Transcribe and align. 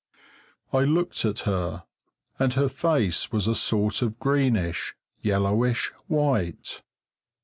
I 0.73 0.79
looked 0.79 1.25
at 1.25 1.41
her, 1.41 1.83
and 2.39 2.55
her 2.55 2.69
face 2.69 3.31
was 3.31 3.47
a 3.47 3.53
sort 3.53 4.01
of 4.01 4.17
greenish, 4.17 4.95
yellowish 5.21 5.91
white. 6.07 6.81